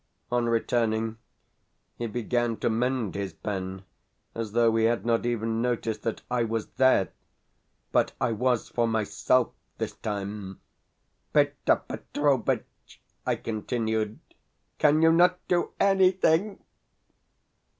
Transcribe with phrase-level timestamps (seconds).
[0.31, 1.19] On returning,
[1.95, 3.83] he began to mend his pen
[4.33, 7.09] as though he had not even noticed that I was there.
[7.91, 10.59] But I was for myself this time.
[11.33, 14.17] "Peter Petrovitch," I continued,
[14.79, 16.57] "can you not do ANYTHING?"